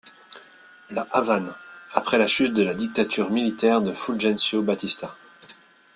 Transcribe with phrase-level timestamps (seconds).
[0.89, 1.53] La Havane,
[1.93, 5.15] après la chute de la dictature militaire de Fulgencio Batista.